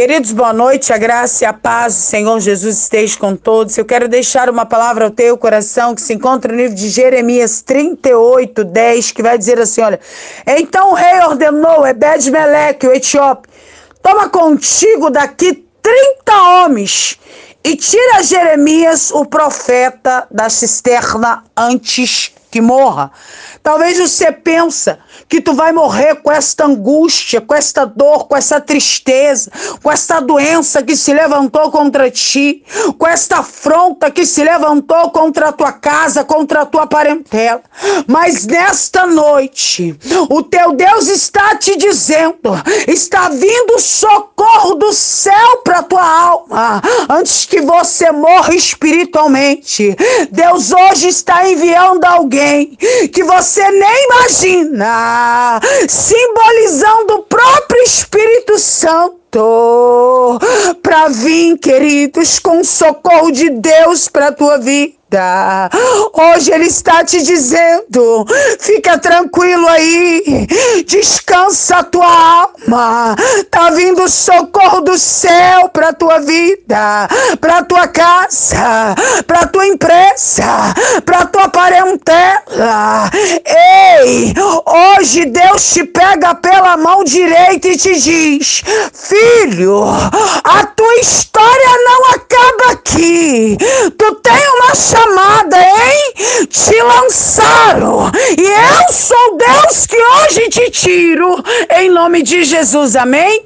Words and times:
Queridos, 0.00 0.32
boa 0.32 0.54
noite, 0.54 0.94
a 0.94 0.96
graça 0.96 1.44
e 1.44 1.46
a 1.46 1.52
paz 1.52 1.94
do 1.94 2.00
Senhor 2.00 2.40
Jesus 2.40 2.78
esteja 2.78 3.18
com 3.18 3.36
todos. 3.36 3.76
Eu 3.76 3.84
quero 3.84 4.08
deixar 4.08 4.48
uma 4.48 4.64
palavra 4.64 5.04
ao 5.04 5.10
teu 5.10 5.36
coração 5.36 5.94
que 5.94 6.00
se 6.00 6.14
encontra 6.14 6.50
no 6.50 6.58
livro 6.58 6.74
de 6.74 6.88
Jeremias 6.88 7.60
38, 7.60 8.64
10, 8.64 9.12
que 9.12 9.22
vai 9.22 9.36
dizer 9.36 9.60
assim: 9.60 9.82
olha, 9.82 10.00
então 10.46 10.92
o 10.92 10.94
rei 10.94 11.20
ordenou 11.20 11.86
Ebed-Meleque, 11.86 12.86
o 12.86 12.94
etíope, 12.94 13.46
toma 14.02 14.30
contigo 14.30 15.10
daqui 15.10 15.66
30 15.82 16.42
homens 16.42 17.20
e 17.62 17.76
tira 17.76 18.22
Jeremias, 18.22 19.10
o 19.10 19.26
profeta, 19.26 20.26
da 20.30 20.48
cisterna 20.48 21.44
antes 21.54 22.32
que 22.50 22.60
morra. 22.60 23.12
Talvez 23.62 23.98
você 23.98 24.32
pensa 24.32 24.98
que 25.28 25.40
tu 25.40 25.52
vai 25.52 25.70
morrer 25.70 26.16
com 26.16 26.32
esta 26.32 26.64
angústia, 26.64 27.40
com 27.40 27.54
esta 27.54 27.84
dor, 27.84 28.26
com 28.26 28.36
essa 28.36 28.60
tristeza, 28.60 29.50
com 29.82 29.92
esta 29.92 30.18
doença 30.18 30.82
que 30.82 30.96
se 30.96 31.12
levantou 31.12 31.70
contra 31.70 32.10
ti, 32.10 32.64
com 32.98 33.06
esta 33.06 33.38
afronta 33.38 34.10
que 34.10 34.26
se 34.26 34.42
levantou 34.42 35.10
contra 35.10 35.48
a 35.48 35.52
tua 35.52 35.72
casa, 35.72 36.24
contra 36.24 36.62
a 36.62 36.66
tua 36.66 36.86
parentela. 36.86 37.62
Mas 38.06 38.46
nesta 38.46 39.06
noite, 39.06 39.96
o 40.28 40.42
teu 40.42 40.72
Deus 40.72 41.08
está 41.08 41.54
te 41.56 41.76
dizendo, 41.76 42.50
está 42.88 43.28
vindo 43.28 43.78
socorro 43.78 44.74
do 44.74 44.92
céu 44.92 45.58
para 45.62 45.82
tua 45.82 46.02
alma, 46.02 46.82
antes 47.08 47.44
que 47.44 47.60
você 47.60 48.10
morra 48.10 48.54
espiritualmente. 48.54 49.94
Deus 50.30 50.72
hoje 50.72 51.08
está 51.08 51.48
enviando 51.48 52.04
alguém 52.04 52.39
que 53.12 53.22
você 53.22 53.70
nem 53.70 54.04
imagina, 54.06 55.60
simbolizando 55.88 57.14
o 57.14 57.22
próprio 57.22 57.82
Espírito 57.82 58.58
Santo 58.58 60.38
para 60.82 61.08
vir, 61.08 61.58
queridos, 61.58 62.38
com 62.38 62.64
socorro 62.64 63.30
de 63.30 63.50
Deus 63.50 64.08
para 64.08 64.28
a 64.28 64.32
tua 64.32 64.58
vida. 64.58 64.99
Hoje 66.12 66.52
Ele 66.52 66.66
está 66.66 67.04
te 67.04 67.22
dizendo: 67.22 68.26
fica 68.58 68.98
tranquilo 68.98 69.66
aí, 69.68 70.46
descansa 70.86 71.78
a 71.78 71.84
tua 71.84 72.42
alma. 72.42 73.16
Tá 73.50 73.70
vindo 73.70 74.08
socorro 74.08 74.80
do 74.82 74.96
céu 74.98 75.68
para 75.70 75.92
tua 75.92 76.20
vida, 76.20 77.08
para 77.40 77.64
tua 77.64 77.88
casa, 77.88 78.94
para 79.26 79.46
tua 79.46 79.66
empresa, 79.66 80.74
para 81.04 81.26
tua 81.26 81.48
parentela. 81.48 83.10
Ei, 83.44 84.34
hoje 84.94 85.26
Deus 85.26 85.72
te 85.72 85.84
pega 85.84 86.34
pela 86.34 86.76
mão 86.76 87.02
direita 87.04 87.68
e 87.68 87.76
te 87.76 87.98
diz: 87.98 88.62
filho, 88.92 89.84
a 90.44 90.66
tua 90.66 90.94
história 90.96 91.29
não 91.84 92.10
acaba 92.10 92.72
aqui. 92.72 93.56
Tu 93.96 94.14
tem 94.16 94.48
uma 94.56 94.74
chamada, 94.74 95.56
hein? 95.60 96.46
Te 96.48 96.82
lançaram. 96.82 98.10
E 98.38 98.42
eu 98.42 98.92
sou 98.92 99.36
Deus 99.36 99.86
que 99.86 99.96
hoje 99.96 100.48
te 100.48 100.70
tiro. 100.70 101.42
Em 101.76 101.90
nome 101.90 102.22
de 102.22 102.44
Jesus, 102.44 102.96
amém? 102.96 103.44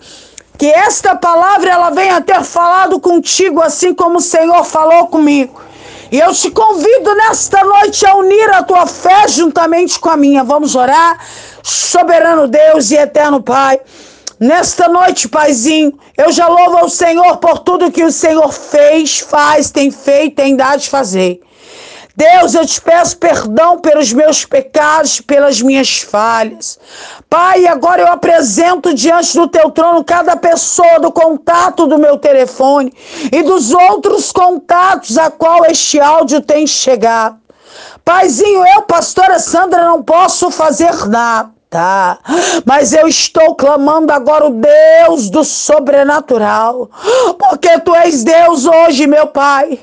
Que 0.56 0.67
esta 0.67 1.17
palavra 1.17 1.70
ela 1.70 1.91
venha 1.91 2.20
ter 2.20 2.42
falado 2.42 3.00
contigo 3.00 3.61
assim 3.61 3.92
como 3.92 4.19
o 4.19 4.22
Senhor 4.22 4.65
falou 4.65 5.09
comigo. 5.09 5.61
E 6.12 6.20
eu 6.20 6.33
te 6.33 6.50
convido 6.50 7.15
nesta 7.17 7.65
noite 7.65 8.06
a 8.06 8.15
unir 8.15 8.48
a 8.50 8.62
tua 8.62 8.87
fé 8.87 9.27
juntamente 9.27 9.98
com 9.98 10.09
a 10.09 10.17
minha. 10.17 10.45
Vamos 10.45 10.77
orar? 10.77 11.19
Soberano 11.62 12.47
Deus 12.47 12.91
e 12.91 12.97
eterno 12.97 13.42
Pai. 13.42 13.81
Nesta 14.38 14.88
noite, 14.88 15.28
Paizinho, 15.28 15.96
eu 16.16 16.32
já 16.32 16.48
louvo 16.48 16.78
ao 16.78 16.88
Senhor 16.88 17.36
por 17.36 17.60
tudo 17.60 17.90
que 17.90 18.02
o 18.02 18.10
Senhor 18.10 18.52
fez, 18.52 19.20
faz, 19.20 19.70
tem 19.70 19.91
feito, 19.91 20.36
tem 20.36 20.56
dado 20.56 20.80
de 20.80 20.91
fazer. 20.91 21.41
Deus, 22.16 22.54
eu 22.54 22.64
te 22.64 22.80
peço 22.80 23.16
perdão 23.16 23.78
pelos 23.78 24.12
meus 24.12 24.44
pecados, 24.44 25.20
pelas 25.20 25.60
minhas 25.60 26.00
falhas. 26.00 26.78
Pai, 27.28 27.66
agora 27.66 28.03
eu 28.03 28.09
apresento 28.09 28.94
diante 28.94 29.36
do 29.36 29.48
teu 29.48 29.70
trono 29.70 30.04
cada 30.04 30.36
pessoa 30.36 31.00
do 31.00 31.10
contato 31.10 31.86
do 31.86 31.98
meu 31.98 32.16
telefone 32.16 32.92
e 33.32 33.42
dos 33.42 33.72
outros 33.72 34.30
contatos 34.30 35.19
a 35.19 35.30
qual 35.30 35.64
este 35.64 35.98
áudio 36.00 36.41
tem 36.41 36.66
chegado. 36.66 37.36
Paizinho, 38.04 38.64
eu, 38.64 38.82
pastora 38.82 39.38
Sandra, 39.38 39.84
não 39.84 40.03
posso 40.03 40.50
fazer 40.53 41.09
nada 41.09 41.53
Mas 42.64 42.92
eu 42.92 43.08
estou 43.08 43.54
clamando 43.54 44.12
agora 44.12 44.46
o 44.46 44.50
Deus 44.50 45.30
do 45.30 45.44
sobrenatural, 45.44 46.88
porque 47.38 47.78
tu 47.80 47.94
és 47.94 48.22
Deus 48.24 48.66
hoje, 48.66 49.06
meu 49.06 49.26
Pai, 49.26 49.78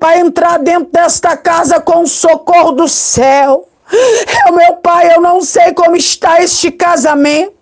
para 0.00 0.18
entrar 0.18 0.58
dentro 0.58 0.90
desta 0.92 1.36
casa 1.36 1.80
com 1.80 2.02
o 2.02 2.06
socorro 2.06 2.72
do 2.72 2.88
céu. 2.88 3.68
Eu, 4.46 4.52
meu 4.52 4.76
pai, 4.76 5.14
eu 5.14 5.20
não 5.20 5.40
sei 5.42 5.72
como 5.72 5.96
está 5.96 6.42
este 6.42 6.72
casamento. 6.72 7.55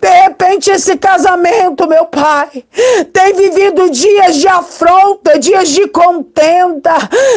De 0.00 0.08
repente, 0.08 0.70
esse 0.70 0.96
casamento, 0.96 1.88
meu 1.88 2.06
pai, 2.06 2.64
tem 3.12 3.34
vivido 3.34 3.90
dias 3.90 4.36
de 4.36 4.48
afronta, 4.48 5.38
dias 5.38 5.68
de 5.68 5.86
contenda. 5.88 6.94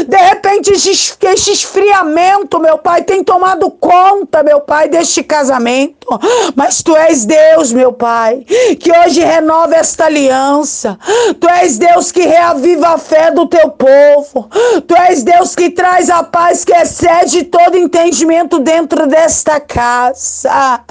De 0.07 0.17
repente, 0.17 0.71
esse 0.71 1.51
esfriamento, 1.51 2.59
meu 2.59 2.77
pai, 2.77 3.03
tem 3.03 3.23
tomado 3.23 3.69
conta, 3.71 4.43
meu 4.43 4.61
pai, 4.61 4.89
deste 4.89 5.23
casamento. 5.23 6.07
Mas 6.55 6.81
tu 6.83 6.95
és 6.95 7.25
Deus, 7.25 7.71
meu 7.71 7.91
pai, 7.91 8.45
que 8.79 8.91
hoje 8.91 9.21
renova 9.21 9.75
esta 9.75 10.05
aliança. 10.05 10.97
Tu 11.39 11.49
és 11.49 11.77
Deus 11.77 12.11
que 12.11 12.21
reaviva 12.21 12.89
a 12.89 12.97
fé 12.97 13.31
do 13.31 13.47
teu 13.47 13.69
povo. 13.71 14.49
Tu 14.87 14.95
és 14.95 15.23
Deus 15.23 15.55
que 15.55 15.69
traz 15.69 16.09
a 16.09 16.23
paz 16.23 16.63
que 16.63 16.73
excede 16.73 17.43
todo 17.43 17.77
entendimento 17.77 18.59
dentro 18.59 19.07
desta 19.07 19.59
casa. 19.59 20.81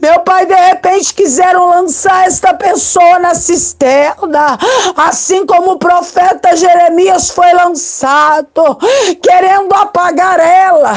Meu 0.00 0.20
pai, 0.20 0.46
de 0.52 0.60
repente 0.60 1.14
quiseram 1.14 1.70
lançar 1.70 2.26
esta 2.26 2.52
pessoa 2.52 3.18
na 3.18 3.34
cisterna, 3.34 4.58
assim 4.94 5.46
como 5.46 5.72
o 5.72 5.78
profeta 5.78 6.54
Jeremias 6.54 7.30
foi 7.30 7.50
lançado, 7.54 8.78
querendo 9.22 9.72
apagar 9.74 10.38
ela, 10.38 10.92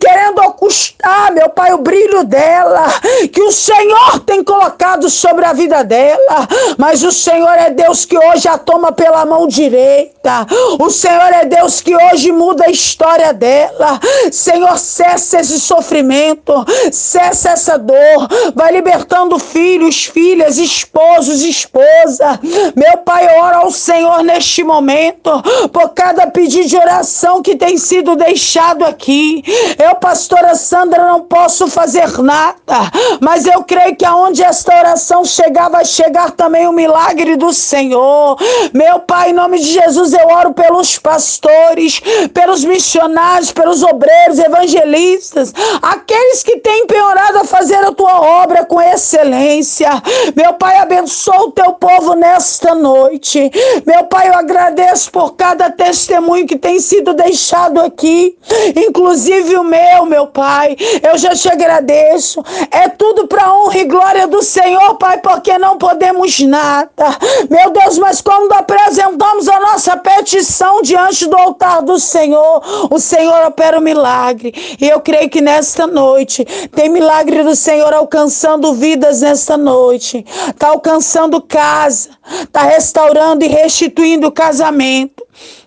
querendo 0.00 0.40
ocultar, 0.42 1.32
meu 1.32 1.48
pai, 1.48 1.72
o 1.72 1.78
brilho 1.78 2.22
dela, 2.22 2.84
que 3.32 3.42
o 3.42 3.50
Senhor 3.50 4.20
tem 4.20 4.44
colocado 4.44 5.10
sobre 5.10 5.44
a 5.46 5.52
vida 5.52 5.82
dela, 5.82 6.46
mas 6.78 7.02
o 7.02 7.10
Senhor 7.10 7.54
é 7.54 7.70
Deus 7.70 8.04
que 8.04 8.16
hoje 8.16 8.46
a 8.46 8.56
toma 8.56 8.92
pela 8.92 9.26
mão 9.26 9.48
direita, 9.48 10.46
o 10.78 10.90
Senhor 10.90 11.32
é 11.32 11.44
Deus 11.44 11.80
que 11.80 11.96
hoje 11.96 12.30
muda 12.30 12.66
a 12.66 12.70
história 12.70 13.32
dela, 13.32 13.98
Senhor, 14.30 14.78
cessa 14.78 15.40
esse 15.40 15.58
sofrimento, 15.58 16.52
cessa 16.92 17.50
essa 17.50 17.76
dor, 17.76 18.28
vai 18.54 18.70
libertando 18.92 19.38
filhos, 19.38 20.04
filhas, 20.04 20.58
esposos, 20.58 21.42
esposa. 21.42 22.38
Meu 22.76 22.98
Pai, 22.98 23.26
ora 23.38 23.58
ao 23.58 23.70
Senhor 23.70 24.22
neste 24.22 24.62
momento 24.62 25.30
por 25.72 25.90
cada 25.90 26.26
pedido 26.26 26.68
de 26.68 26.76
oração 26.76 27.40
que 27.42 27.56
tem 27.56 27.78
sido 27.78 28.14
deixado 28.14 28.84
aqui. 28.84 29.42
Eu, 29.82 29.94
pastora 29.96 30.54
Sandra, 30.54 31.08
não 31.08 31.22
posso 31.22 31.68
fazer 31.68 32.18
nada, 32.18 32.90
mas 33.20 33.46
eu 33.46 33.64
creio 33.64 33.96
que 33.96 34.04
aonde 34.04 34.42
esta 34.42 34.76
oração 34.78 35.24
chegar, 35.24 35.70
vai 35.70 35.86
chegar 35.86 36.32
também 36.32 36.66
o 36.66 36.72
milagre 36.72 37.36
do 37.36 37.52
Senhor. 37.52 38.36
Meu 38.74 39.00
Pai, 39.00 39.30
em 39.30 39.34
nome 39.34 39.58
de 39.58 39.72
Jesus, 39.72 40.12
eu 40.12 40.28
oro 40.28 40.52
pelos 40.52 40.98
pastores, 40.98 42.00
pelos 42.34 42.62
missionários, 42.62 43.52
pelos 43.52 43.82
obreiros, 43.82 44.38
evangelistas, 44.38 45.54
aqueles 45.80 46.42
que 46.42 46.58
têm 46.58 46.82
empenhorado 46.82 47.38
a 47.38 47.44
fazer 47.44 47.76
a 47.76 47.92
tua 47.92 48.20
obra 48.20 48.66
com 48.66 48.81
excelência. 48.90 49.90
Meu 50.34 50.54
Pai, 50.54 50.78
abençoa 50.78 51.44
o 51.44 51.52
teu 51.52 51.72
povo 51.74 52.14
nesta 52.14 52.74
noite. 52.74 53.50
Meu 53.86 54.04
Pai, 54.04 54.28
eu 54.28 54.34
agradeço 54.34 55.10
por 55.10 55.34
cada 55.34 55.70
testemunho 55.70 56.46
que 56.46 56.56
tem 56.56 56.80
sido 56.80 57.14
deixado 57.14 57.80
aqui, 57.80 58.36
inclusive 58.76 59.56
o 59.56 59.64
meu, 59.64 60.06
meu 60.06 60.26
Pai. 60.26 60.76
Eu 61.02 61.16
já 61.18 61.34
te 61.34 61.48
agradeço. 61.48 62.42
É 62.70 62.88
tudo 62.88 63.26
para 63.26 63.52
honra 63.54 63.78
e 63.78 63.84
glória 63.84 64.26
do 64.26 64.42
Senhor, 64.42 64.96
Pai, 64.96 65.18
porque 65.18 65.56
não 65.58 65.78
podemos 65.78 66.40
nada. 66.40 67.16
Meu 67.50 67.70
Deus, 67.70 67.98
mas 67.98 68.20
quando 68.20 68.52
apresentamos 68.52 69.48
a 69.48 69.60
nossa 69.60 69.96
petição 69.96 70.82
diante 70.82 71.26
do 71.26 71.36
altar 71.36 71.82
do 71.82 71.98
Senhor, 71.98 72.88
o 72.90 72.98
Senhor 72.98 73.46
opera 73.46 73.76
o 73.76 73.80
um 73.80 73.84
milagre. 73.84 74.52
E 74.80 74.88
eu 74.88 75.00
creio 75.00 75.28
que 75.28 75.40
nesta 75.40 75.86
noite 75.86 76.44
tem 76.74 76.88
milagre 76.88 77.42
do 77.42 77.54
Senhor 77.54 77.92
alcançando 77.92 78.71
vidas 78.74 79.20
nesta 79.20 79.56
noite. 79.56 80.24
Está 80.48 80.68
alcançando 80.68 81.40
casa, 81.40 82.10
está 82.42 82.62
restaurando 82.62 83.44
e 83.44 83.48
restituindo 83.48 84.30
casamento. 84.30 85.22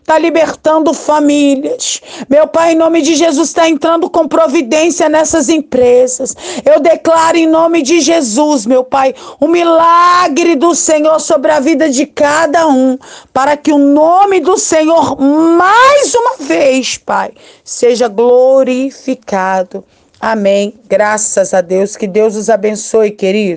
está 0.06 0.20
libertando 0.20 0.94
famílias. 0.94 2.00
Meu 2.30 2.48
Pai, 2.48 2.74
em 2.74 2.76
nome 2.76 3.02
de 3.02 3.16
Jesus, 3.16 3.50
está 3.50 3.68
entrando 3.68 4.08
com 4.08 4.28
providência 4.28 5.10
nessas 5.10 5.50
empresas. 5.50 6.36
Eu 6.64 6.80
declaro 6.80 7.36
em 7.36 7.48
nome 7.48 7.82
de 7.82 8.00
Jesus, 8.00 8.68
meu 8.68 8.84
Pai, 8.84 9.16
o 9.40 9.48
milagre 9.48 10.56
do 10.56 10.76
Senhor 10.76 11.20
sobre 11.20 11.52
a 11.52 11.60
vida 11.60 11.90
de 11.90 12.06
cada 12.06 12.68
um, 12.68 13.00
para 13.34 13.58
que 13.58 13.72
o 13.72 13.80
nome 13.80 14.40
do 14.40 14.60
Senhor, 14.60 15.20
mais 15.20 16.14
uma 16.14 16.36
vez, 16.38 17.00
Pai, 17.00 17.32
seja 17.64 18.08
glorificado. 18.08 19.84
Amém. 20.20 20.74
Graças 20.88 21.54
a 21.54 21.62
Deus. 21.62 21.96
Que 21.96 22.08
Deus 22.08 22.36
os 22.36 22.50
abençoe, 22.50 23.12
querido. 23.12 23.54